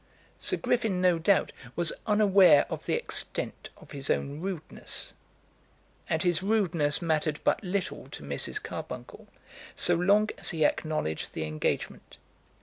Sir 0.39 0.57
Griffin, 0.57 0.99
no 0.99 1.19
doubt, 1.19 1.51
was 1.75 1.93
unaware 2.07 2.65
of 2.71 2.87
the 2.87 2.95
extent 2.95 3.69
of 3.77 3.91
his 3.91 4.09
own 4.09 4.39
rudeness. 4.41 5.13
And 6.09 6.23
his 6.23 6.41
rudeness 6.41 7.03
mattered 7.03 7.39
but 7.43 7.63
little 7.63 8.09
to 8.13 8.23
Mrs. 8.23 8.63
Carbuncle, 8.63 9.27
so 9.75 9.93
long 9.93 10.29
as 10.39 10.49
he 10.49 10.65
acknowledged 10.65 11.33
the 11.35 11.43
engagement. 11.43 12.17